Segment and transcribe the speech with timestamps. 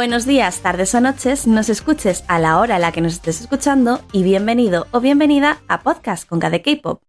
[0.00, 3.42] Buenos días, tardes o noches, nos escuches a la hora a la que nos estés
[3.42, 7.02] escuchando y bienvenido o bienvenida a Podcast con KD K-Pop.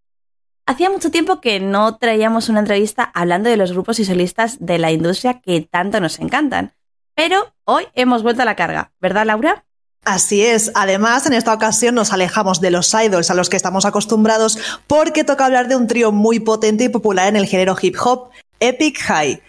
[0.66, 4.78] Hacía mucho tiempo que no traíamos una entrevista hablando de los grupos y solistas de
[4.78, 6.74] la industria que tanto nos encantan,
[7.16, 9.64] pero hoy hemos vuelto a la carga, ¿verdad Laura?
[10.04, 10.74] Así es.
[10.76, 15.24] Además, en esta ocasión nos alejamos de los idols a los que estamos acostumbrados porque
[15.24, 19.00] toca hablar de un trío muy potente y popular en el género hip hop, Epic
[19.00, 19.42] High.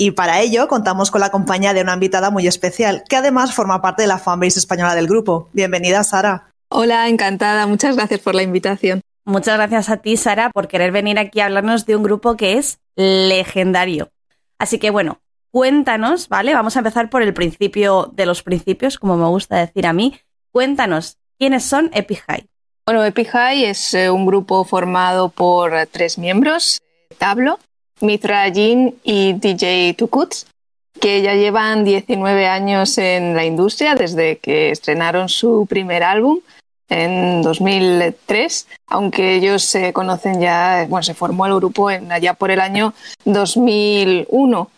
[0.00, 3.82] Y para ello contamos con la compañía de una invitada muy especial, que además forma
[3.82, 5.50] parte de la fanbase española del grupo.
[5.52, 6.52] Bienvenida, Sara.
[6.68, 7.66] Hola, encantada.
[7.66, 9.00] Muchas gracias por la invitación.
[9.24, 12.58] Muchas gracias a ti, Sara, por querer venir aquí a hablarnos de un grupo que
[12.58, 14.10] es legendario.
[14.60, 15.20] Así que bueno,
[15.50, 16.54] cuéntanos, ¿vale?
[16.54, 20.16] Vamos a empezar por el principio de los principios, como me gusta decir a mí.
[20.52, 22.46] Cuéntanos, ¿quiénes son Epic High?
[22.86, 26.80] Bueno, Epic High es eh, un grupo formado por tres miembros,
[27.18, 27.58] Tablo,
[28.00, 30.46] Mitra Jin y DJ Tukuts,
[31.00, 36.40] que ya llevan 19 años en la industria desde que estrenaron su primer álbum
[36.88, 42.50] en 2003, aunque ellos se conocen ya, bueno, se formó el grupo en, allá por
[42.50, 44.70] el año 2001.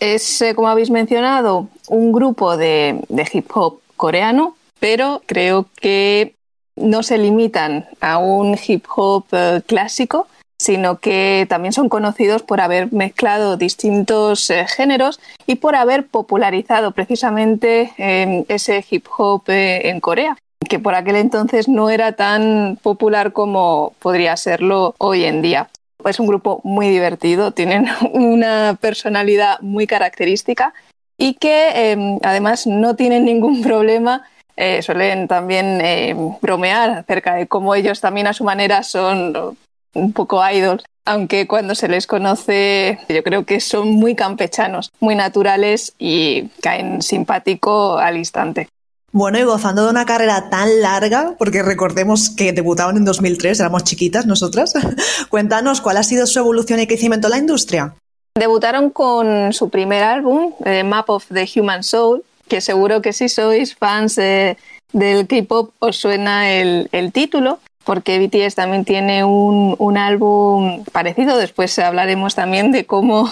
[0.00, 6.34] Es, eh, como habéis mencionado, un grupo de, de hip hop coreano, pero creo que
[6.76, 10.28] no se limitan a un hip hop eh, clásico,
[10.60, 16.90] sino que también son conocidos por haber mezclado distintos eh, géneros y por haber popularizado
[16.90, 20.36] precisamente em, ese hip hop eh, en Corea
[20.68, 25.70] que por aquel entonces no era tan popular como podría serlo hoy en día.
[26.04, 30.74] Es un grupo muy divertido, tienen una personalidad muy característica
[31.16, 34.24] y que em, además no tienen ningún problema
[34.60, 39.56] eh, suelen también em, bromear acerca de cómo ellos también a su manera son
[39.94, 45.14] un poco idols, aunque cuando se les conoce yo creo que son muy campechanos, muy
[45.14, 48.68] naturales y caen simpático al instante.
[49.10, 53.84] Bueno, y gozando de una carrera tan larga, porque recordemos que debutaban en 2003, éramos
[53.84, 54.74] chiquitas nosotras,
[55.30, 57.94] cuéntanos cuál ha sido su evolución y crecimiento en la industria.
[58.38, 63.30] Debutaron con su primer álbum, eh, Map of the Human Soul, que seguro que si
[63.30, 70.84] sois fans del K-pop os suena el, el título porque BTS también tiene un, álbum
[70.92, 71.38] parecido.
[71.38, 73.30] Después hablaremos también de cómo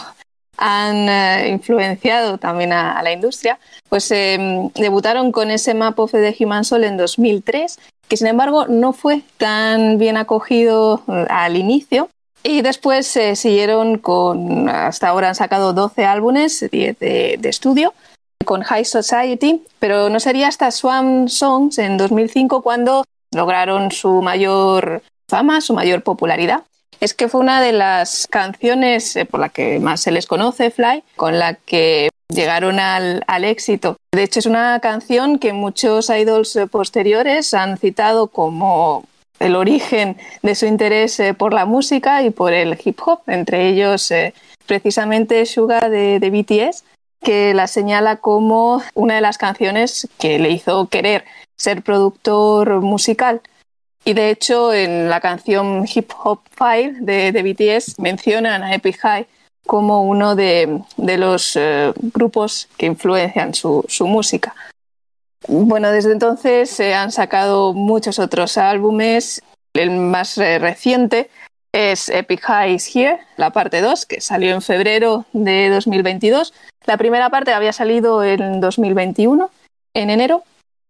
[0.56, 3.58] han eh, influenciado también a, la industria.
[3.90, 7.78] Pues em, debutaron con ese Map of the Human Soul en 2003,
[8.08, 12.08] que sin embargo no fue tan bien acogido eh, al inicio.
[12.42, 17.92] Y después se siguieron con, hasta ahora han sacado 12 álbumes, 10 de, de estudio,
[18.46, 23.04] con High Society, pero no sería hasta Swan Songs en 2005 cuando
[23.36, 26.64] lograron su mayor fama, su mayor popularidad.
[27.00, 30.70] Es que fue una de las canciones eh, por la que más se les conoce,
[30.70, 33.96] Fly, con la que llegaron al, éxito.
[34.12, 39.04] De hecho, es una canción que muchos idols eh, posteriores han citado como
[39.38, 43.68] el origen de su interés eh, por la música y por el hip hop, entre
[43.68, 44.10] ellos
[44.66, 46.82] precisamente Suga de BTS,
[47.22, 51.24] que la señala como una de las canciones que le hizo querer
[51.56, 53.40] ser productor musical.
[54.04, 59.26] Y de hecho, en la canción Hip Hop Fire de, BTS mencionan a Epic High
[59.66, 64.54] como uno de, los eh, grupos que influencian su, música.
[65.48, 69.42] Bueno, desde entonces se han sacado muchos otros álbumes.
[69.74, 71.28] El más eh, reciente
[71.76, 76.54] es Epic High is Here, la parte 2, que salió en febrero de 2022.
[76.86, 79.50] La primera parte había salido en 2021,
[79.92, 80.42] en enero,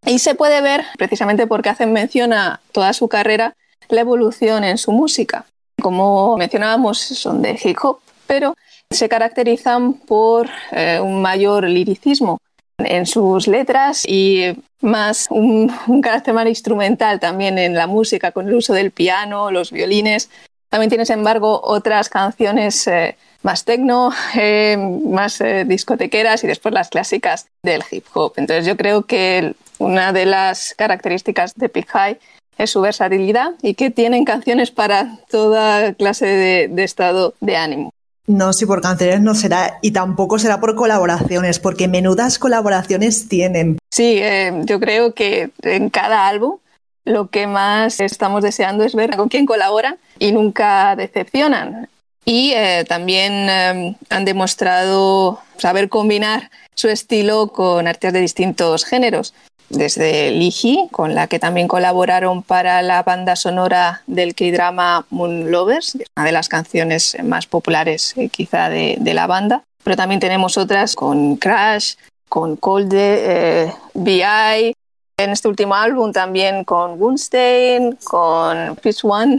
[0.05, 3.57] y se puede ver, precisamente porque hacen mención a toda su carrera,
[3.89, 5.47] la evolución en su música.
[5.83, 7.99] Como mencionábamos, son de hip hop,
[8.29, 8.55] pero
[8.89, 12.39] se caracterizan por eh, un mayor liricismo
[12.79, 15.69] en sus letras y más un,
[16.01, 20.31] carácter más instrumental también en la música, con el uso del piano, los violines.
[20.69, 26.89] También tiene, sin embargo, otras canciones eh, más tecno, eh, más discotequeras y después las
[26.89, 28.35] clásicas del hip hop.
[28.37, 32.19] Entonces yo creo que una de las características de Big High
[32.59, 36.27] es su versatilidad y que tienen canciones para toda clase
[36.71, 37.93] de, estado de ánimo.
[38.27, 43.79] No, si por canciones no será, y tampoco será por colaboraciones, porque menudas colaboraciones tienen.
[43.91, 46.59] Sí, eh, yo creo que en cada álbum
[47.07, 51.89] lo que más estamos deseando es ver con quién colaboran y nunca decepcionan.
[52.27, 59.33] Y eh, también eh, han demostrado saber combinar su estilo con artistas de distintos géneros
[59.69, 65.97] desde Liji, con la que también colaboraron para la banda sonora del K-drama Moon Lovers,
[66.17, 69.65] una de las canciones más populares eh, quizá de, la banda.
[69.83, 71.95] Pero también tenemos otras con Crash,
[72.29, 74.75] con Colde, eh, BI,
[75.19, 79.39] en este último álbum también con Wunstein, con Peace One.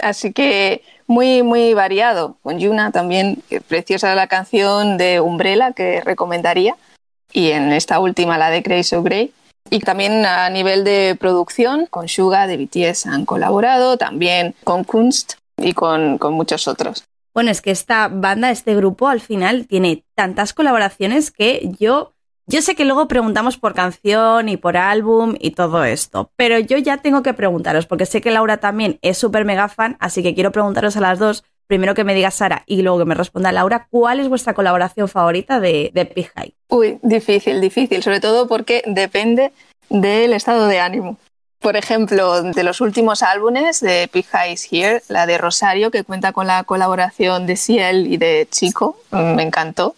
[0.00, 2.36] Así que muy, muy variado.
[2.42, 6.76] Con Yuna también, preciosa la canción de Umbrella que recomendaría.
[7.32, 9.32] Y en esta última, la de Grace O'Grey.
[9.70, 15.34] Y también a nivel de producción, con Suga de BTS han colaborado, también con Kunst
[15.56, 17.04] y con, con muchos otros.
[17.34, 22.12] Bueno, es que esta banda, este grupo, al final tiene tantas colaboraciones que yo
[22.48, 26.78] yo sé que luego preguntamos por canción y por álbum y todo esto, pero yo
[26.78, 30.34] ya tengo que preguntaros, porque sé que Laura también es súper mega fan, así que
[30.34, 33.50] quiero preguntaros a las dos, primero que me diga Sara y luego que me responda
[33.50, 36.54] Laura, ¿cuál es vuestra colaboración favorita de, de Big High?
[36.68, 39.52] Uy, difícil, difícil, sobre todo porque depende
[39.88, 41.18] del estado de ánimo.
[41.58, 46.04] Por ejemplo, de los últimos álbumes de Big High is Here, la de Rosario, que
[46.04, 49.96] cuenta con la colaboración de Ciel y de Chico, me encantó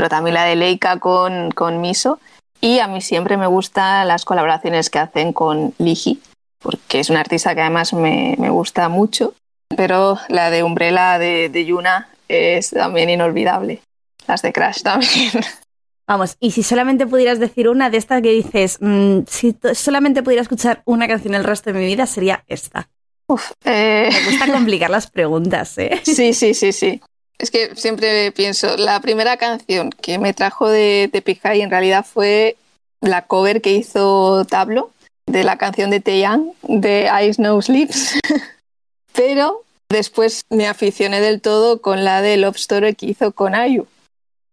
[0.00, 2.20] pero también la de Leica con, con Miso.
[2.58, 6.22] Y a mí siempre me gustan las colaboraciones que hacen con Ligi,
[6.58, 9.34] porque es una artista que además me, me gusta mucho.
[9.68, 13.82] Pero la de Umbrella de, de, Yuna es también inolvidable.
[14.26, 15.32] Las de Crash también.
[16.08, 20.40] Vamos, y si solamente pudieras decir una de estas que dices, mmm, si solamente pudiera
[20.40, 22.88] escuchar una canción el resto de mi vida, sería esta.
[23.26, 24.08] Uf, eh...
[24.10, 26.00] Me gusta complicar las preguntas, ¿eh?
[26.04, 27.02] Sí, sí, sí, sí.
[27.40, 32.58] Es que siempre pienso, la primera canción que me trajo de, de en realidad fue
[33.00, 34.90] la cover que hizo Tablo
[35.24, 38.18] de la canción de Taeyang de Eyes No Sleeps.
[39.14, 43.86] Pero después me aficioné del todo con la de Love Story que hizo con Ayu.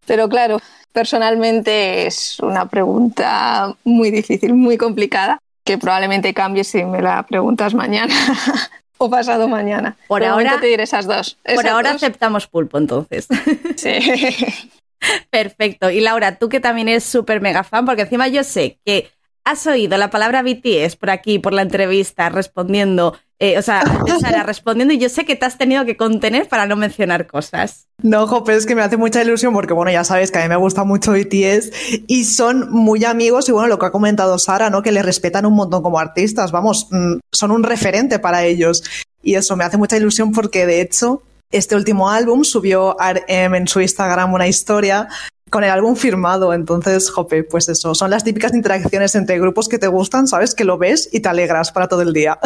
[0.06, 0.62] Pero claro,
[0.94, 7.74] personalmente es una pregunta muy difícil, muy complicada, que probablemente cambie si me la preguntas
[7.74, 8.16] mañana.
[8.98, 9.98] o pasado mañana.
[10.08, 11.38] Por ahora te diré esas dos.
[11.56, 13.28] por ahora aceptamos pulpo entonces.
[13.76, 13.98] Sí.
[15.30, 15.92] Perfecto.
[15.92, 19.12] Y Laura, tú que también eres súper mega fan, porque encima yo sé que
[19.50, 23.84] has oído la palabra BTS por aquí, por la entrevista, respondiendo eh, o sea,
[24.20, 27.88] Sara respondiendo y yo sé que te has tenido que contener para no mencionar cosas.
[28.02, 30.50] No, Jope, es que me hace mucha ilusión porque, bueno, ya sabes que a mí
[30.50, 31.72] me gusta mucho BTS
[32.08, 34.82] y son muy amigos y, bueno, lo que ha comentado Sara, ¿no?
[34.82, 38.84] Que le respetan un montón como artistas, vamos, mm, son un referente para ellos.
[39.22, 41.22] Y eso me hace mucha ilusión porque, de hecho,
[41.52, 45.08] este último álbum subió RM en su Instagram una historia
[45.50, 46.54] con el álbum firmado.
[46.54, 50.54] Entonces, Jope, pues eso, son las típicas interacciones entre grupos que te gustan, ¿sabes?
[50.56, 52.40] Que lo ves y te alegras para todo el día.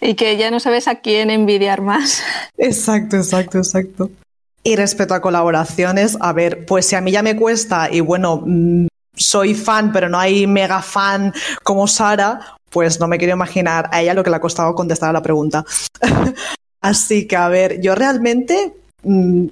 [0.00, 2.22] Y que ya no sabes a quién envidiar más.
[2.58, 4.10] Exacto, exacto, exacto.
[4.62, 8.42] Y respecto a colaboraciones, a ver, pues si a mí ya me cuesta y bueno,
[8.44, 11.32] mm, soy fan, pero no hay mega fan
[11.62, 15.10] como Sara, pues no me quiero imaginar a ella lo que le ha costado contestar
[15.10, 15.64] a la pregunta.
[16.80, 19.46] Así que, a ver, yo realmente mmm,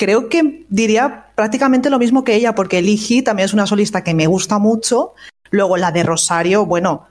[0.00, 4.14] creo que diría prácticamente lo mismo que ella, porque Ligi también es una solista que
[4.14, 5.12] me gusta mucho.
[5.50, 7.06] Luego la de Rosario, bueno,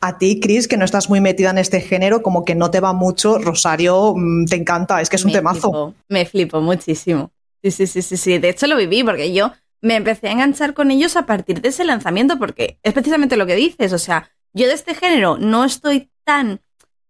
[0.00, 2.80] a ti, Chris, que no estás muy metida en este género, como que no te
[2.80, 5.60] va mucho, Rosario mm, te encanta, es que es un temazo.
[5.60, 7.30] Flipo, me flipo muchísimo.
[7.62, 8.38] Sí, sí, sí, sí, sí.
[8.38, 11.68] De hecho, lo viví porque yo me empecé a enganchar con ellos a partir de
[11.68, 13.92] ese lanzamiento, porque es precisamente lo que dices.
[13.92, 16.60] O sea, yo de este género no estoy tan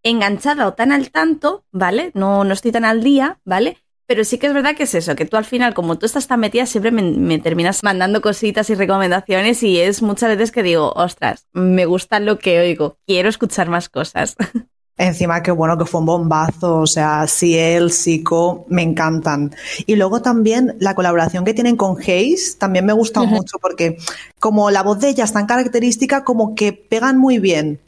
[0.03, 2.11] enganchada o tan al tanto, ¿vale?
[2.13, 3.79] No, no estoy tan al día, ¿vale?
[4.13, 6.27] Pero sí que es verdad que es eso, que tú al final, como tú estás
[6.27, 10.93] tan metida, siempre me, terminas mandando cositas y recomendaciones y es muchas veces que digo,
[10.95, 14.37] ostras, me gusta lo que oigo, quiero escuchar más cosas.
[14.99, 19.57] Encima, qué bueno que fue un bombazo, o sea, Ciel, Sico, me encantan.
[19.87, 23.97] Y luego también la colaboración que tienen con Hayes también me gusta mucho porque
[24.39, 27.81] como la voz de ella es tan característica, como que pegan muy bien.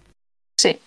[0.57, 0.78] Sí.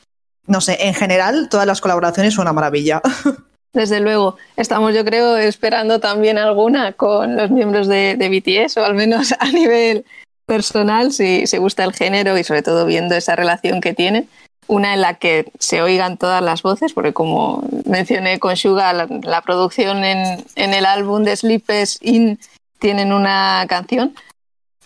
[0.48, 3.03] No sé, en general todas las colaboraciones son una maravilla.
[3.74, 8.86] Desde luego, estamos yo creo esperando también alguna con los miembros de, de BTS, o
[8.86, 10.05] al menos a nivel
[10.47, 14.27] personal, si se gusta el género y sobre todo viendo esa relación que tienen.
[14.69, 19.07] Una en la que se oigan todas las voces, porque como mencioné con Suga, la,
[19.24, 22.38] la producción en, en, el álbum de Sleepers In
[22.79, 24.13] tienen una canción,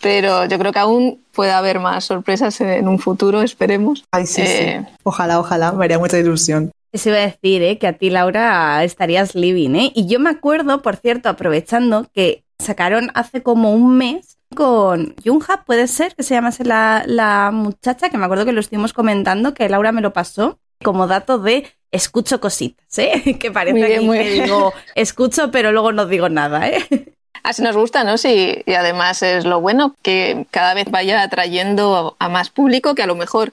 [0.00, 4.04] pero yo creo que aún puede haber más sorpresas en un futuro, esperemos.
[4.12, 4.94] Ay, sí, eh, sí.
[5.02, 6.70] Ojalá, ojalá, me haría mucha ilusión.
[6.92, 7.78] Eso iba a decir, ¿eh?
[7.78, 9.92] que a ti, Laura, estarías living, ¿eh?
[9.94, 15.64] Y yo me acuerdo, por cierto, aprovechando, que sacaron hace como un mes con Junha,
[15.64, 19.54] puede ser que se llamase la, la muchacha, que me acuerdo que lo estuvimos comentando,
[19.54, 23.36] que Laura me lo pasó, como dato de escucho cositas, ¿eh?
[23.40, 27.14] que parece bien, que digo escucho, pero luego no digo nada, ¿eh?
[27.42, 28.18] Así nos gusta, ¿no?
[28.18, 33.02] Sí, y además es lo bueno que cada vez vaya atrayendo a más público que
[33.02, 33.52] a lo mejor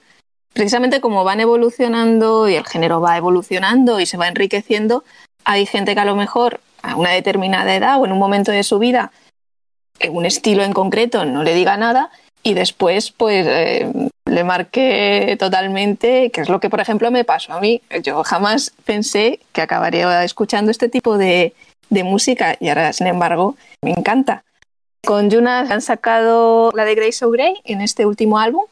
[0.52, 5.04] precisamente como van evolucionando y el género va evolucionando y se va enriqueciendo,
[5.44, 8.62] hay gente que a lo mejor a una determinada edad o en un momento de
[8.62, 9.12] su vida
[10.08, 12.10] un estilo en concreto no le diga nada
[12.42, 13.92] y después pues eh,
[14.24, 17.82] le marque totalmente, que es lo que por ejemplo me pasó a mí.
[18.02, 21.52] Yo jamás pensé que acabaría escuchando este tipo de,
[21.90, 24.44] de música y ahora sin embargo me encanta.
[25.04, 28.64] Con Jonas han sacado la de Grace O'Grey en este último álbum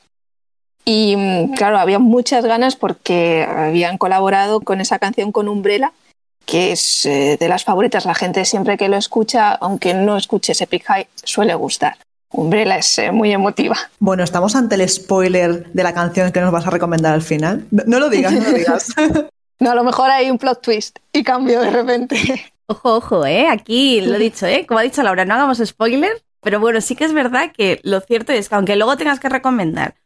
[0.88, 5.92] y mm, claro, había muchas ganas porque habían colaborado con esa canción con Umbrella
[6.46, 8.06] que es eh, de las favoritas.
[8.06, 11.98] La gente siempre que lo escucha, aunque no escuche Epic High, suele gustar.
[12.32, 13.76] Umbrella es eh, muy emotiva.
[13.98, 17.66] Bueno, estamos ante el spoiler de la canción que nos vas a recomendar al final.
[17.70, 18.94] No, lo digas, no lo digas.
[19.60, 22.16] no, a lo mejor hay un plot twist y cambio de repente.
[22.64, 23.46] Ojo, ojo, ¿eh?
[23.46, 24.64] Aquí lo he dicho, ¿eh?
[24.66, 28.00] Como ha dicho Laura, no hagamos spoiler, pero bueno, sí que es verdad que lo
[28.00, 29.96] cierto es que aunque luego tengas que recomendar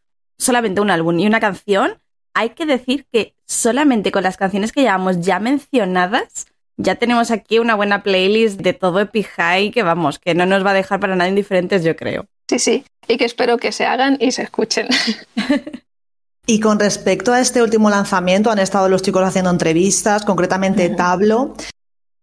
[0.43, 1.99] solamente un álbum y una canción,
[2.35, 6.47] hay que decir que solamente con las canciones que llevamos ya mencionadas,
[6.77, 10.65] ya tenemos aquí una buena playlist de todo Epic High que vamos, que no nos
[10.65, 12.27] va a dejar para nada indiferentes, yo creo.
[12.49, 14.89] Sí, sí, y que espero que se hagan y se escuchen.
[16.47, 21.55] y con respecto a este último lanzamiento, han estado los chicos haciendo entrevistas, concretamente Tablo,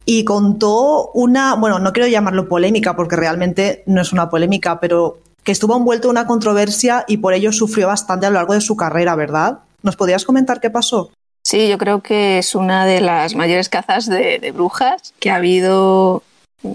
[0.05, 5.19] y contó una, bueno, no quiero llamarlo polémica porque realmente no es una polémica, pero
[5.49, 8.61] que estuvo envuelto en una controversia y por ello sufrió bastante a lo largo de
[8.61, 9.61] su carrera, ¿verdad?
[9.81, 11.09] ¿Nos podrías comentar qué pasó?
[11.43, 16.21] Sí, yo creo que es una de las mayores cazas de, brujas que ha habido,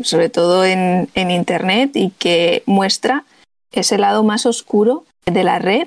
[0.02, 3.22] sobre todo en, Internet, y que muestra
[3.70, 5.86] ese lado más oscuro de la red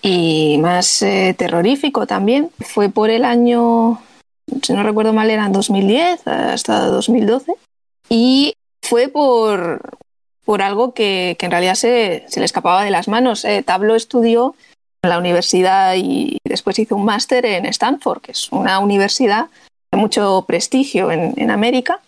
[0.00, 2.50] y más eh, terrorífico también.
[2.60, 4.00] Fue por el año,
[4.62, 7.52] si no recuerdo mal, era en 2010 hasta 2012.
[8.08, 9.98] Y fue por,
[10.44, 13.44] por algo que, en realidad se, le escapaba de las manos.
[13.44, 14.54] Eh, Tablo estudió
[15.02, 19.48] en la universidad y después hizo un máster en Stanford, que es una universidad
[19.90, 22.00] de mucho prestigio en, América.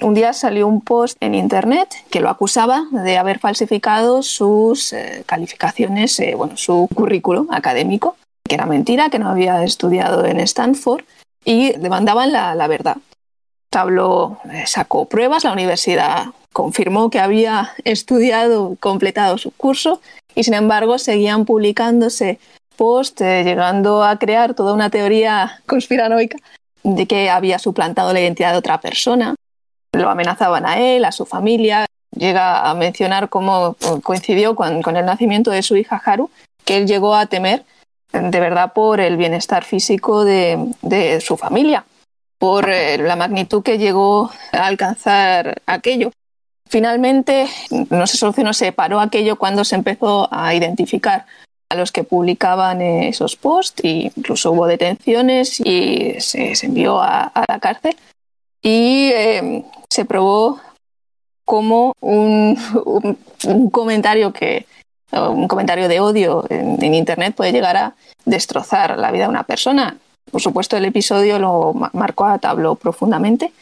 [0.00, 5.24] Un día salió un post en Internet que lo acusaba de haber falsificado sus eh,
[5.26, 8.16] calificaciones, eh, bueno, su currículo académico,
[8.48, 11.04] que era mentira, que no había estudiado en Stanford
[11.44, 12.96] y demandaban la, la verdad.
[13.70, 20.00] Tablo eh, sacó pruebas, la universidad confirmó que había estudiado, completado su curso
[20.34, 22.38] y sin embargo seguían publicándose
[22.76, 26.38] posts, eh, llegando a crear toda una teoría conspiranoica
[26.82, 29.34] de que había suplantado la identidad de otra persona.
[29.92, 31.86] Lo amenazaban a él, a su familia.
[32.16, 36.30] Llega a mencionar cómo coincidió con, el nacimiento de su hija Haru,
[36.64, 37.64] que él llegó a temer
[38.12, 41.84] de verdad por el bienestar físico de, su familia,
[42.38, 46.10] por eh, la magnitud que llegó a alcanzar aquello.
[46.70, 47.48] Finalmente,
[47.90, 51.26] no se solucionó, se paró aquello cuando se empezó a identificar
[51.68, 57.58] a los que publicaban esos posts, e incluso hubo detenciones y se, envió a, la
[57.58, 57.96] cárcel.
[58.62, 60.60] Y em, se probó
[61.44, 62.56] como un,
[63.72, 64.66] comentario que
[65.10, 69.42] un comentario de odio en, en, internet puede llegar a destrozar la vida de una
[69.42, 69.96] persona.
[70.30, 73.52] Por supuesto, el episodio lo marcó a Tablo profundamente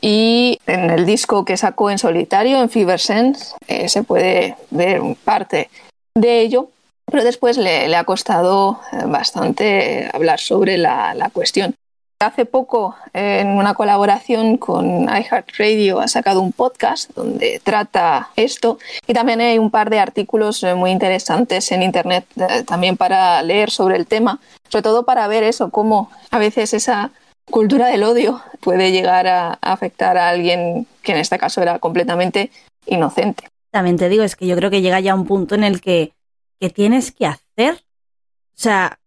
[0.00, 5.00] y en el disco que sacó en solitario, en Fever Sense, eh, se puede ver
[5.24, 5.68] parte
[6.14, 6.70] de ello,
[7.10, 11.74] pero después le, ha costado eh, bastante hablar sobre la, cuestión.
[12.18, 19.14] Hace poco, en una colaboración con iHeartRadio, ha sacado un podcast donde trata esto y
[19.14, 22.26] también hay un par de artículos eh, muy interesantes en Internet
[22.66, 24.38] también para leer sobre el tema,
[24.68, 27.10] sobre todo para ver eso, cómo a veces esa
[27.50, 32.50] cultura del odio puede llegar a afectar a alguien que en este caso era completamente
[32.86, 33.48] inocente.
[33.70, 36.12] También te digo, es que yo creo que llega ya un punto en el que,
[36.58, 37.74] ¿qué tienes que hacer?
[37.74, 38.98] O sea,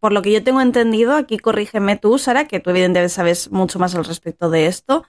[0.00, 3.78] por lo que yo tengo entendido, aquí corrígeme tú, Sara, que tú evidentemente sabes mucho
[3.78, 5.04] más al respecto de esto.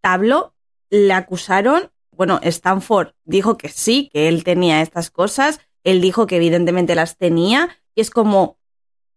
[0.00, 0.54] Tablo
[0.90, 6.36] le acusaron, bueno, Stanford dijo que sí, que él tenía estas cosas, él dijo que
[6.36, 8.58] evidentemente las tenía, y es como,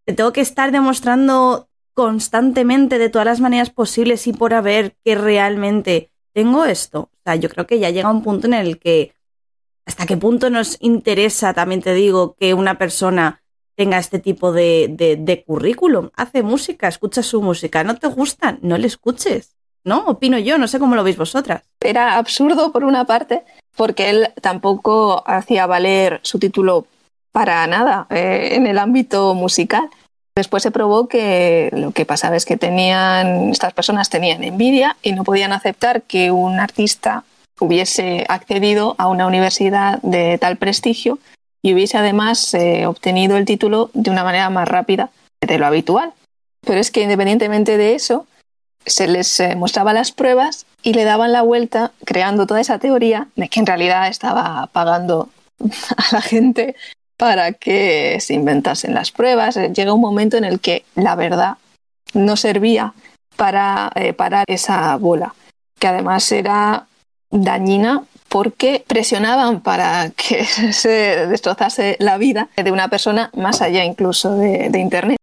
[0.06, 5.15] te tengo que estar demostrando constantemente de todas las maneras posibles y por haber que
[5.15, 7.01] realmente tengo esto.
[7.01, 9.13] O sea, yo creo que ya llega un punto en el que
[9.86, 13.41] hasta qué punto nos interesa, también te digo, que una persona
[13.75, 16.10] tenga este tipo de, de, currículum.
[16.15, 17.83] Hace música, escucha su música.
[17.83, 18.57] ¿No te gusta?
[18.62, 19.55] No le escuches.
[19.83, 20.05] ¿No?
[20.05, 21.63] Opino yo, no sé cómo lo veis vosotras.
[21.79, 23.43] Era absurdo por una parte,
[23.75, 26.86] porque él tampoco hacía valer su título
[27.31, 29.89] para nada eh, en el ámbito musical.
[30.36, 35.24] Después se probó que lo que pasaba es que estas personas tenían envidia y no
[35.24, 37.26] podían aceptar que un artista
[37.60, 41.20] hubiese accedido a una universidad de tal prestigio
[41.62, 45.12] y hubiese además eh, obtenido el título de una manera más rápida
[45.42, 46.14] de lo habitual.
[46.66, 48.26] Pero es que independientemente de eso,
[48.86, 53.28] se les eh, mostraba las pruebas y le daban la vuelta creando toda esa teoría
[53.36, 55.30] de que en realidad estaba pagando
[55.98, 56.76] a la gente
[57.22, 59.56] para que se inventasen las pruebas.
[59.56, 61.58] Llega un momento en el que la verdad
[62.16, 62.96] no servía
[63.36, 65.36] para eh, parar esa bola,
[65.78, 66.88] que además era
[67.30, 74.36] dañina porque presionaban para que se destrozase la vida de una persona más allá incluso
[74.38, 75.18] de, de Internet.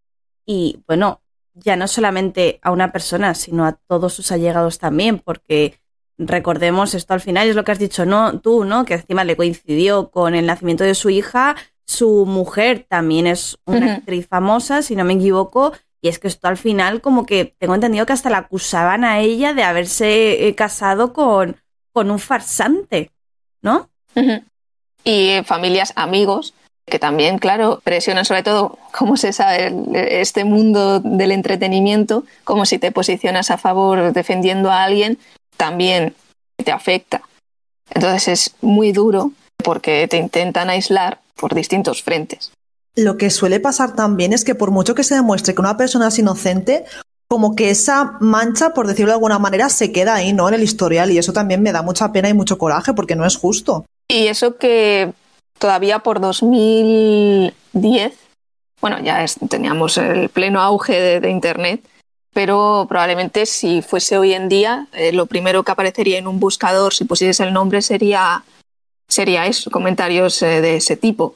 [0.46, 1.20] Y bueno,
[1.54, 5.80] ya no solamente a una persona, sino a todos sus allegados también, porque
[6.16, 8.84] recordemos esto al final, es lo que has dicho no, tú, ¿no?
[8.84, 11.56] Que encima le coincidió con el nacimiento de su hija,
[11.88, 16.46] su mujer también es una actriz famosa, si no me equivoco, y es que esto
[16.46, 20.54] al final como que tengo entendido que hasta la acusaban a ella de haberse eh,
[20.54, 21.56] casado con,
[21.92, 23.10] con un farsante,
[23.62, 23.88] ¿no?
[25.02, 26.52] Y familias, amigos,
[26.84, 29.72] que también, claro, presionan sobre todo, como se sabe,
[30.20, 35.18] este mundo del entretenimiento, como si te posicionas a favor defendiendo a alguien,
[35.56, 36.14] también
[36.56, 37.22] te afecta.
[37.90, 39.32] Entonces es muy duro
[39.64, 42.52] porque te intentan aislar por distintos frentes.
[42.94, 46.08] Lo que suele pasar también es que por mucho que se demuestre que una persona
[46.08, 46.84] es inocente,
[47.28, 50.48] como que esa mancha, por decirlo de alguna manera, se queda ahí, ¿no?
[50.48, 51.10] En el historial.
[51.12, 53.84] Y eso también me da mucha pena y mucho coraje porque no es justo.
[54.08, 55.12] Y eso que
[55.58, 58.14] todavía por 2010,
[58.80, 61.86] bueno, ya teníamos el pleno auge de, Internet,
[62.32, 66.94] pero probablemente si fuese hoy en día, eh, lo primero que aparecería en un buscador,
[66.94, 68.44] si pusieses el nombre, sería,
[69.08, 71.34] sería eso, comentarios eh, de ese tipo.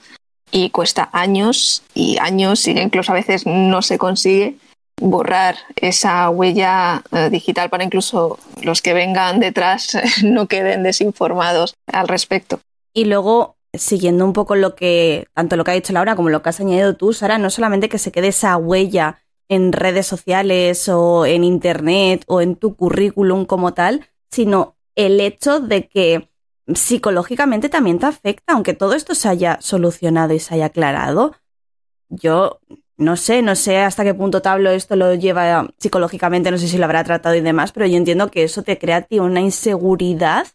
[0.51, 4.57] Y cuesta años y años, y incluso a veces no se consigue
[5.01, 12.09] borrar esa huella eh, digital para incluso los que vengan detrás no queden desinformados al
[12.09, 12.61] respecto.
[12.95, 16.43] Y luego siguiendo un poco lo que, tanto lo que ha dicho Laura como lo
[16.43, 20.89] que has añadido tú, Sara, no solamente que se quede esa huella en redes sociales
[20.89, 26.29] o en internet o en tu currículum como tal, sino el hecho de que
[26.75, 31.35] psicológicamente también te afecta, aunque todo esto se haya solucionado y se haya aclarado.
[32.09, 32.61] Yo
[32.97, 36.79] no sé, no sé hasta qué punto Tablo esto lo lleva psicológicamente, no sé si
[36.79, 40.47] lo habrá tratado y demás, pero yo entiendo que eso te crea ti una inseguridad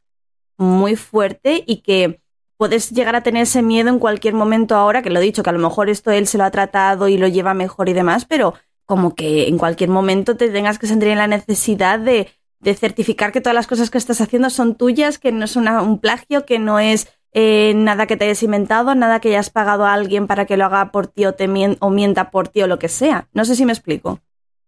[0.57, 2.21] muy fuerte y que
[2.57, 5.49] puedes llegar a tener ese miedo en cualquier momento ahora, que lo he dicho, que
[5.49, 8.25] a lo mejor esto él se lo ha tratado y lo lleva mejor y demás,
[8.25, 12.29] pero como que en cualquier momento te tengas que sentir en la necesidad de,
[12.63, 16.45] certificar que todas las cosas que estás haciendo son tuyas, que no es un plagio,
[16.45, 20.27] que no es eh, nada que te hayas inventado, nada que hayas pagado a alguien
[20.27, 21.47] para que lo haga por ti o, te
[21.79, 23.27] o mienta por ti o lo que sea.
[23.33, 24.19] No sé si me explico.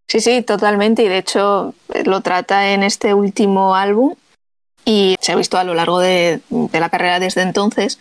[0.07, 1.03] Sí, sí, totalmente.
[1.03, 1.73] Y de hecho
[2.05, 4.15] lo trata en este último álbum
[4.85, 7.99] y se ha visto a lo largo de, la carrera desde entonces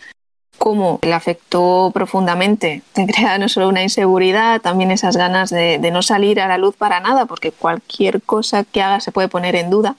[0.59, 2.83] cómo le afectó profundamente.
[2.93, 6.99] Crea no solo una inseguridad, también esas ganas de, no salir a la luz para
[6.99, 9.95] nada, porque cualquier cosa que haga se puede poner en duda,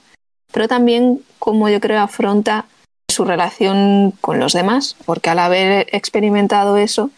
[0.52, 2.66] pero también cómo yo creo afronta
[3.08, 7.10] su relación con los demás, porque al haber experimentado eso,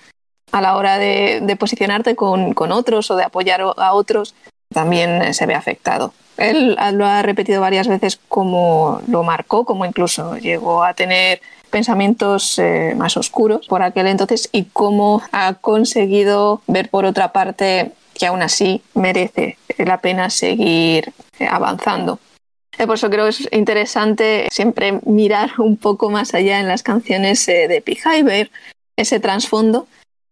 [0.53, 4.35] a la hora de, posicionarte con, con, otros o de apoyar a otros,
[4.73, 6.15] también se ve afectado.
[6.39, 11.41] Él lo ha repetido varias veces como lo marcó, como incluso llegó a tener
[11.73, 17.93] pensamientos eh, más oscuros por aquel entonces y cómo ha conseguido ver por otra parte
[18.15, 22.21] que aún así merece la pena seguir eh, avanzando.
[22.79, 26.83] Eh, por eso creo que es interesante siempre mirar un poco más allá en las
[26.85, 28.51] canciones de Pija y ver
[28.97, 29.89] ese trasfondo,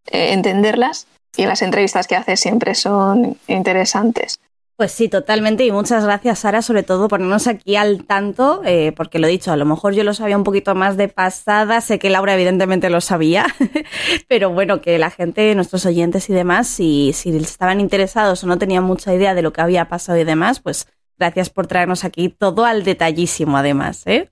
[0.07, 4.39] entenderlas y las entrevistas que hace siempre son interesantes.
[4.81, 5.67] Pues sí, totalmente.
[5.67, 9.31] Y muchas gracias, Sara, sobre todo por ponernos aquí al tanto, eh, porque lo he
[9.31, 12.33] dicho, a lo mejor yo lo sabía un poquito más de pasada, sé que Laura
[12.33, 13.45] evidentemente lo sabía,
[14.27, 18.57] pero bueno, que la gente, nuestros oyentes y demás, si, si estaban interesados o no
[18.57, 20.87] tenían mucha idea de lo que había pasado y demás, pues
[21.19, 24.07] gracias por traernos aquí todo al detallísimo, además.
[24.07, 24.31] ¿eh?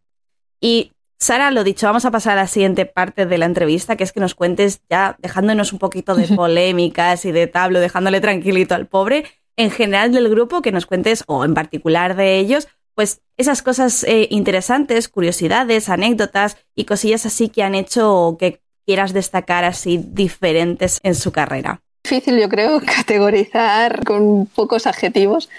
[0.63, 4.05] Y Sara, lo dicho, vamos a pasar a la siguiente parte de la entrevista, que
[4.05, 8.75] es que nos cuentes ya, dejándonos un poquito de polémicas y de tablo, dejándole tranquilito
[8.75, 9.27] al pobre,
[9.59, 14.05] en general del grupo, que nos cuentes, o en particular de ellos, pues esas cosas
[14.05, 20.01] eh, interesantes, curiosidades, anécdotas y cosillas así que han hecho o que quieras destacar así
[20.03, 21.81] diferentes en su carrera.
[22.05, 25.51] Difícil, yo creo, categorizar con pocos adjetivos,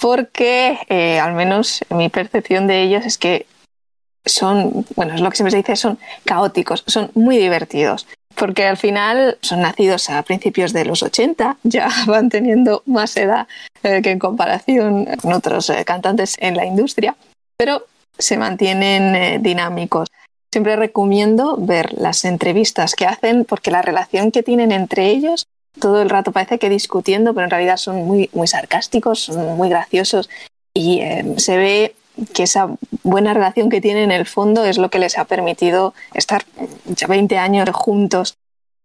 [0.00, 3.46] porque eh, al menos mi percepción de ellos es que
[4.24, 8.06] son, bueno, es lo que siempre se dice, son caóticos, son muy divertidos
[8.42, 13.46] porque al final son nacidos a principios de los 80, ya van teniendo más edad
[13.84, 17.14] eh, que en comparación con otros eh, cantantes en la industria,
[17.56, 17.86] pero
[18.18, 20.08] se mantienen eh, dinámicos.
[20.50, 25.46] Siempre recomiendo ver las entrevistas que hacen porque la relación que tienen entre ellos
[25.78, 29.68] todo el rato parece que discutiendo, pero en realidad son muy, muy sarcásticos, son muy
[29.68, 30.28] graciosos
[30.74, 31.94] y eh, se ve
[32.34, 32.68] que esa
[33.02, 36.44] buena relación que tienen en el fondo es lo que les ha permitido estar
[36.86, 38.36] ya 20 años juntos.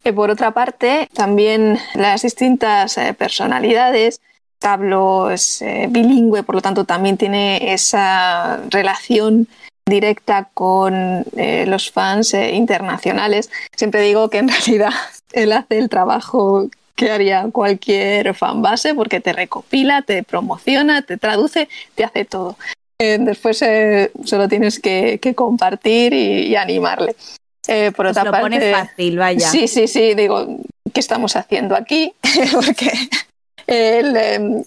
[0.04, 4.22] Y por otra parte, también las distintas eh, personalidades,
[4.60, 9.48] Tablo es eh, bilingüe, por lo tanto también tiene esa relación
[9.86, 13.52] directa con eh, los fans internacionales.
[13.76, 14.94] Siempre digo que en realidad
[15.34, 21.18] él hace el trabajo que haría cualquier fan base porque te recopila, te promociona, te
[21.18, 22.58] traduce, te hace todo.
[23.00, 27.16] Eh, después eh, solo tienes que, compartir y, animarle.
[27.68, 29.50] Eh, por otra lo pone fácil, vaya.
[29.50, 30.16] Sí, sí, sí.
[30.16, 30.48] Digo,
[30.94, 32.14] ¿qué estamos haciendo aquí?
[32.54, 32.92] Porque
[33.68, 34.66] él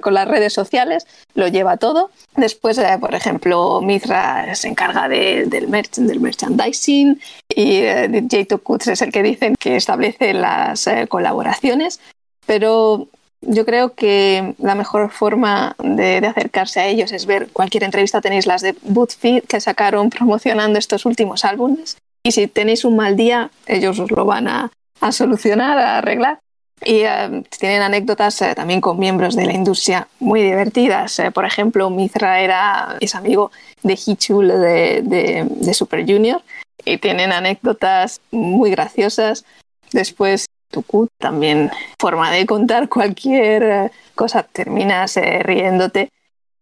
[0.00, 2.10] con las redes sociales lo lleva todo.
[2.36, 7.82] Después, por ejemplo, Mithra se encarga del, del merchandising y
[8.30, 12.00] Jato Kutz es el que dicen que establece las colaboraciones.
[12.46, 13.08] Pero
[13.42, 18.20] yo creo que la mejor forma de, acercarse a ellos es ver cualquier entrevista.
[18.20, 21.98] Tenéis las de BuzzFeed que sacaron promocionando estos últimos álbumes.
[22.24, 24.70] Y si tenéis un mal día, ellos os lo van a,
[25.10, 26.38] solucionar, a arreglar.
[26.84, 31.18] Y eh, tienen anécdotas eh, también con miembros de la industria muy divertidas.
[31.18, 33.50] Eh, por ejemplo, Mithra era, es amigo
[33.82, 36.42] de Hichul de, de Super Junior
[36.84, 39.44] y tienen anécdotas muy graciosas.
[39.92, 46.08] Después Tucut, también forma de contar cualquier eh, cosa, terminas eh, riéndote.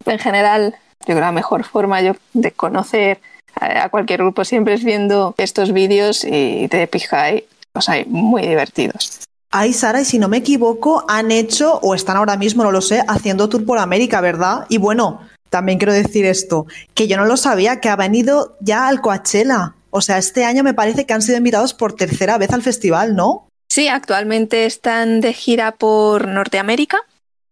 [0.05, 3.21] En general, yo creo la mejor forma de conocer
[3.61, 7.45] a cualquier grupo siempre es viendo estos vídeos y Epic High
[7.75, 9.21] los hay muy divertidos.
[9.53, 12.81] Ay, Sara, y si no me equivoco, han hecho, o están ahora mismo, no lo
[12.81, 14.67] sé, haciendo tour por América, ¿verdad?
[14.69, 15.21] Y bueno,
[15.51, 19.75] también quiero decir esto, que yo no lo sabía, que ha venido ya al Coachella.
[19.91, 23.17] O sea, este año me parece que han sido invitados por tercera vez al festival,
[23.17, 23.49] ¿no?
[23.71, 26.99] Sí, actualmente están de gira por Norteamérica.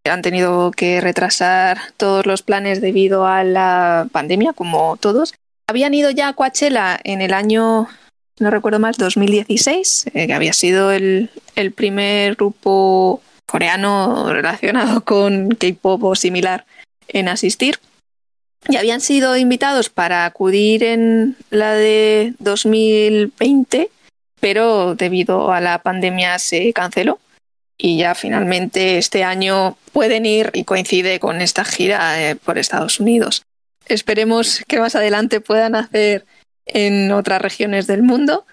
[0.04, 5.32] Han tenido que retrasar todos los planes debido a la pandemia, como todos.
[5.68, 7.86] Habían ido ya a Coachella en el año,
[8.40, 15.50] no recuerdo más, 2016, eh, que había sido el, el primer grupo coreano relacionado con
[15.50, 16.66] K-pop o similar
[17.06, 17.78] en asistir.
[18.68, 23.88] Y habían sido invitados para acudir en la de 2020
[24.40, 27.18] pero debido a la pandemia se canceló
[27.78, 32.98] y ya finalmente este año pueden ir y coincide con esta gira eh, por Estados
[32.98, 33.42] Unidos.
[33.86, 36.26] Esperemos que más adelante puedan hacer
[36.66, 38.44] en otras regiones del mundo.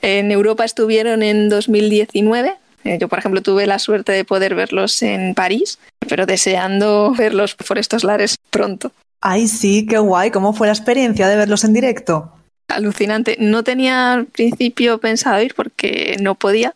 [0.00, 2.54] En Europa estuvieron en 2019.
[2.84, 7.54] Eh, yo, por ejemplo, tuve la suerte de poder verlos en París, pero deseando verlos
[7.56, 8.92] por estos lares pronto.
[9.20, 10.30] Ay, sí, qué guay.
[10.30, 12.32] ¿Cómo fue la experiencia de verlos en directo?
[12.68, 13.36] Alucinante.
[13.40, 16.74] No tenía al principio pensado ir porque no podía,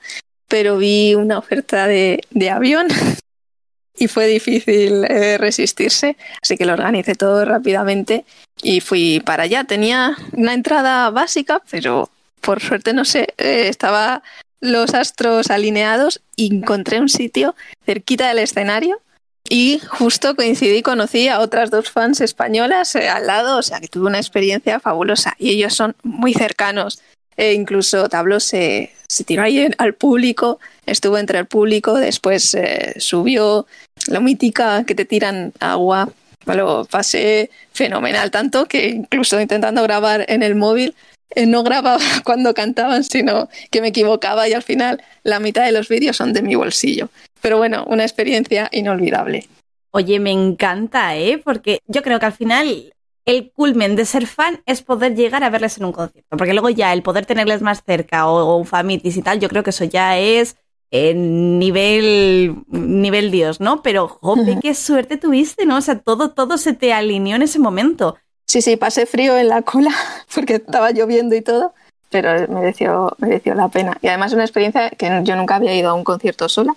[0.48, 2.88] pero vi una oferta de, avión
[3.96, 8.24] y fue difícil eh, resistirse, así que lo organicé todo rápidamente
[8.62, 9.64] y fui para allá.
[9.64, 14.22] Tenía una entrada básica, pero por suerte no sé, eh, estaba
[14.60, 19.01] los astros alineados y encontré un sitio cerquita del escenario
[19.48, 23.88] y justo coincidí, conocí a otras dos fans españolas eh, al lado, o sea que
[23.88, 27.00] tuve una experiencia fabulosa y ellos son muy cercanos.
[27.36, 32.94] E incluso Tablo se, se tiró ahí al público, estuvo entre el público, después eh,
[32.98, 33.66] subió
[34.06, 36.10] la mítica que te tiran agua.
[36.44, 40.94] Lo pasé fenomenal, tanto que incluso intentando grabar en el móvil
[41.34, 45.72] eh, no grababa cuando cantaban, sino que me equivocaba y al final la mitad de
[45.72, 47.08] los vídeos son de mi bolsillo.
[47.40, 49.48] Pero bueno, una experiencia inolvidable.
[49.90, 51.38] Oye, me encanta, ¿eh?
[51.38, 52.92] Porque yo creo que al final
[53.24, 56.36] el culmen de ser fan es poder llegar a verles en un concierto.
[56.36, 59.62] Porque luego ya el poder tenerles más cerca o, un famitis y tal, yo creo
[59.62, 60.56] que eso ya es
[60.92, 63.82] nivel, nivel Dios, ¿no?
[63.82, 65.78] Pero, joder, qué suerte tuviste, ¿no?
[65.78, 68.16] O sea, todo, todo se te alineó en ese momento.
[68.52, 69.90] Sí, sí, pasé frío en la cola
[70.34, 71.72] porque estaba lloviendo y todo,
[72.10, 73.96] pero mereció, mereció la pena.
[74.02, 76.76] Y además una experiencia que yo nunca había ido a un concierto sola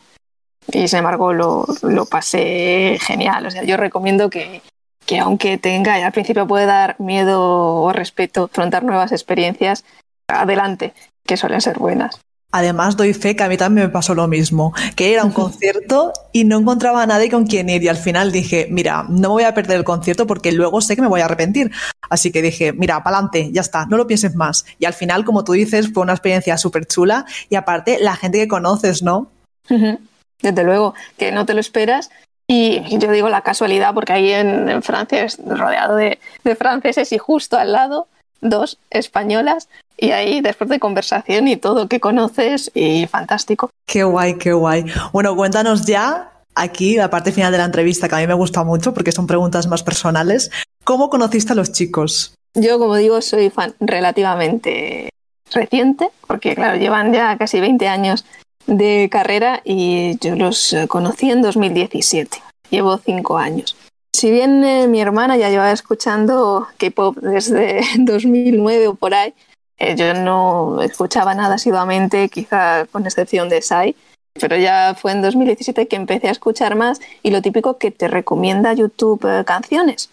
[0.71, 3.45] y sin embargo lo, lo pasé genial.
[3.45, 4.61] O sea, yo recomiendo que,
[5.05, 9.83] que aunque tenga, y al principio puede dar miedo o respeto afrontar nuevas experiencias,
[10.29, 10.93] adelante,
[11.25, 12.21] que suelen ser buenas.
[12.55, 16.13] Además, doy fe que a mí también me pasó lo mismo, que era un concierto
[16.31, 19.27] y no encontraba a nadie con quien ir y al final dije, mira, no me
[19.27, 21.69] voy a perder el concierto porque luego sé que me voy a arrepentir.
[22.09, 24.65] Así que dije, mira, pa'lante, ya está, no lo pienses más.
[24.79, 28.37] Y al final, como tú dices, fue una experiencia súper chula y aparte la gente
[28.37, 29.29] que conoces, ¿no?
[29.67, 32.09] desde luego, que no te lo esperas.
[32.47, 36.19] Y yo digo la casualidad, porque ahí en, Francia es rodeado de,
[36.57, 38.07] franceses y justo al lado
[38.39, 39.67] dos españolas.
[39.97, 43.69] Y ahí, después de conversación y todo que conoces, y fantástico.
[43.85, 44.85] Qué guay, qué guay.
[45.13, 48.63] Bueno, cuéntanos ya aquí la parte final de la entrevista, que a mí me gusta
[48.63, 50.51] mucho porque son preguntas más personales.
[50.83, 52.35] ¿Cómo conociste a los chicos?
[52.53, 55.09] Yo, como digo, soy fan relativamente
[55.53, 58.25] reciente, porque claro, llevan ya casi 20 años
[58.67, 62.41] de carrera y yo los conocí en 2017.
[62.69, 63.75] Llevo 5 años.
[64.15, 69.33] Si bien eh, mi hermana ya llevaba escuchando K-pop desde 2009 o por ahí,
[69.77, 73.95] eh, yo no escuchaba nada asiduamente, quizá con excepción de Sai,
[74.39, 78.07] pero ya fue en 2017 que empecé a escuchar más y lo típico que te
[78.07, 80.09] recomienda YouTube eh, canciones.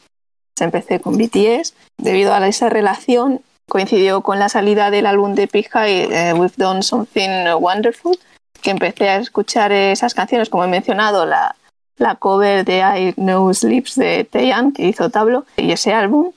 [0.61, 5.89] Empecé con BTS, debido a esa relación coincidió con la salida del álbum de Pija
[5.89, 8.19] y We've Done Something Wonderful,
[8.61, 11.57] que empecé a escuchar esas canciones, como he mencionado, la,
[11.97, 16.33] la cover de I Know Sleeps de Taeyeon que hizo Tablo y ese álbum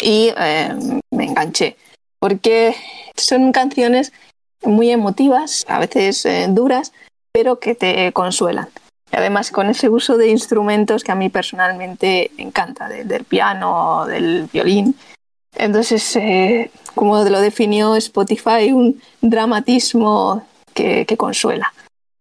[0.00, 1.76] y eh, me enganché
[2.24, 2.74] porque
[3.16, 4.10] son canciones
[4.62, 6.94] muy emotivas, a veces eh, duras,
[7.34, 8.70] pero que te consuelan.
[9.12, 14.06] Y además con ese uso de instrumentos que a mí personalmente me encanta, del piano,
[14.06, 14.96] del violín.
[15.54, 21.74] Entonces, eh, como lo definió Spotify, un dramatismo que, que consuela.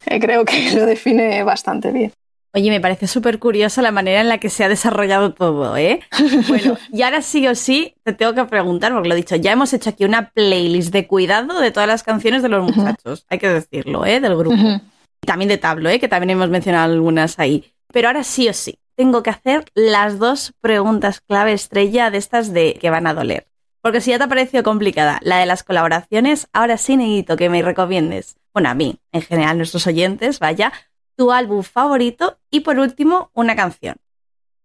[0.05, 2.11] creo que lo define bastante bien.
[2.55, 6.01] Oye, me parece súper curiosa la manera en la que se ha desarrollado todo, ¿eh?
[6.47, 9.51] Bueno, y ahora sí o sí te tengo que preguntar, porque lo he dicho, ya
[9.51, 13.39] hemos hecho aquí una playlist de cuidado de todas las canciones de los muchachos, hay
[13.39, 14.19] que decirlo, ¿eh?
[14.19, 14.55] Del grupo.
[14.55, 15.99] Y también de Tablo, ¿eh?
[15.99, 17.73] Que también hemos mencionado algunas ahí.
[17.91, 22.53] Pero ahora sí o sí, tengo que hacer las dos preguntas clave estrella de estas
[22.53, 23.47] de que van a doler.
[23.81, 27.49] Porque si ya te ha parecido complicada la de las colaboraciones, ahora sí necesito que
[27.49, 30.71] me recomiendes, bueno, a mí, en general, nuestros oyentes, vaya,
[31.15, 33.95] tu álbum favorito y por último una canción.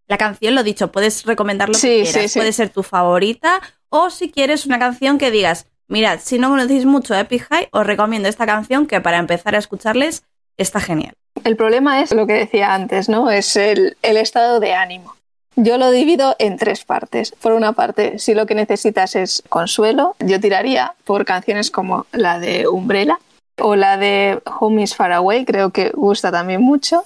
[0.07, 4.31] La canción, lo dicho, puedes recomendar lo que quieras, puede ser tu favorita o si
[4.31, 8.47] quieres una canción que digas, mirad, si no conocéis mucho Epic High, os recomiendo esta
[8.47, 10.25] canción que para empezar a escucharles
[10.57, 11.15] está genial.
[11.45, 13.31] El problema es lo que decía antes, ¿no?
[13.31, 15.15] Es el, el estado de ánimo.
[15.57, 17.33] Yo lo divido en tres partes.
[17.33, 22.39] Por una parte, si lo que necesitas es consuelo, yo tiraría por canciones como la
[22.39, 23.19] de Umbrella,
[23.61, 27.05] o la de Home is Far Away, creo que gusta también mucho.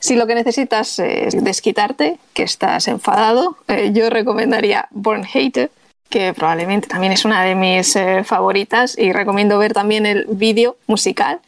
[0.00, 5.70] Si lo que necesitas es desquitarte, que estás enfadado, eh, yo recomendaría Born Hated,
[6.08, 10.76] que probablemente también es una de mis eh, favoritas y recomiendo ver también el vídeo
[10.86, 11.40] musical.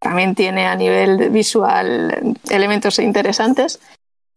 [0.00, 3.80] También tiene a nivel visual elementos interesantes.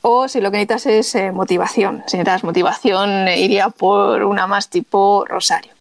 [0.02, 2.04] O si lo que necesitas es eh, motivación.
[2.08, 5.74] Si necesitas motivación, iría por una más tipo Rosario.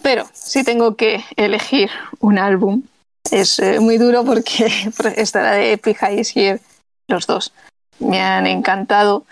[0.00, 2.82] Pero si tengo que elegir un álbum
[3.32, 4.70] es eh, muy duro porque
[5.16, 6.60] estará de Epic High
[7.08, 7.52] los dos.
[7.98, 9.24] Me han encantado.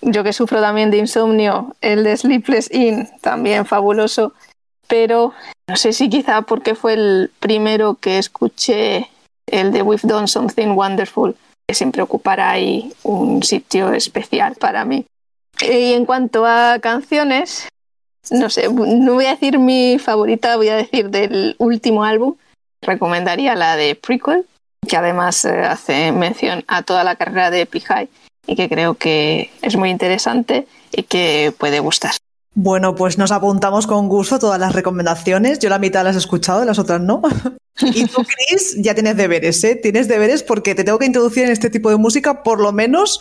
[0.00, 4.32] Yo que sufro también de insomnio, el de Sleepless In, también fabuloso,
[4.86, 5.32] pero
[5.68, 9.08] no sé si quizá porque fue el primero que escuché
[9.46, 11.36] el de We've Done Something Wonderful,
[11.66, 15.04] que siempre ocupará ahí un sitio especial para mí.
[15.60, 17.68] Y en cuanto a canciones,
[18.30, 22.36] no sé, no voy a decir mi favorita, voy a decir del último álbum,
[22.82, 24.46] recomendaría la de Prequel,
[24.86, 28.08] que además eh, hace mención a toda la carrera de Pihai
[28.46, 32.12] y que creo que es muy interesante y que puede gustar.
[32.54, 35.58] Bueno, pues nos apuntamos con gusto todas las recomendaciones.
[35.60, 37.22] Yo la mitad las he escuchado, las otras no.
[37.80, 39.76] Y tú, Chris, ya tienes deberes, ¿eh?
[39.76, 43.20] Tienes deberes porque te tengo que introducir en este tipo de música por lo menos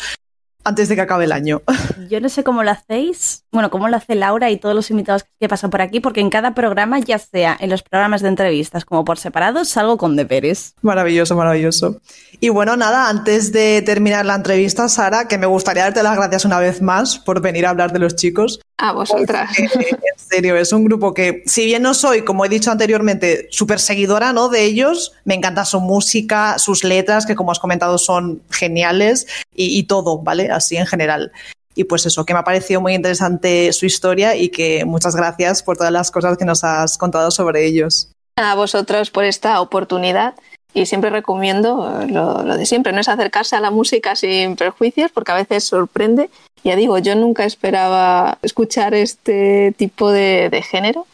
[0.68, 1.62] antes de que acabe el año.
[2.10, 5.26] Yo no sé cómo lo hacéis, bueno, cómo lo hace Laura y todos los invitados
[5.40, 8.86] que pasan por aquí, porque en cada programa, ya sea en los programas de entrevistas
[8.86, 10.76] como por separado, salgo con deberes.
[10.82, 12.02] Maravilloso, maravilloso.
[12.40, 16.46] Y bueno, nada, antes de terminar la entrevista, Sara, que me gustaría darte las gracias
[16.46, 18.60] una vez más por venir a hablar de los chicos.
[18.80, 19.58] A vosotras.
[19.58, 23.80] en serio, es un grupo que, si bien no soy, como he dicho anteriormente, súper
[23.80, 24.50] seguidora ¿no?
[24.50, 29.80] de ellos, me encanta su música, sus letras, que como has comentado son geniales, y,
[29.80, 30.52] y todo, ¿vale?
[30.52, 31.32] Así en general.
[31.74, 35.64] Y pues eso, que me ha parecido muy interesante su historia y que muchas gracias
[35.64, 38.12] por todas las cosas que nos has contado sobre ellos.
[38.36, 40.36] A vosotros por esta oportunidad
[40.78, 45.12] y siempre recomiendo lo, lo, de siempre, no es acercarse a la música sin prejuicios
[45.12, 46.30] porque a veces sorprende.
[46.64, 51.08] Ya digo, yo nunca esperaba escuchar este tipo de, de género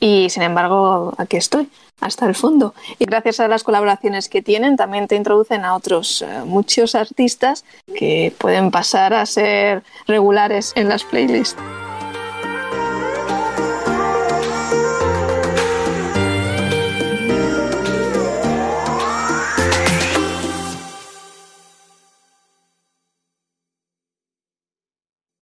[0.00, 2.74] y sin embargo aquí estoy hasta el fondo.
[2.98, 7.64] Y gracias a las colaboraciones que tienen, también te introducen a otros eh, muchos artistas
[7.86, 11.56] que pueden pasar a ser regulares en las playlists.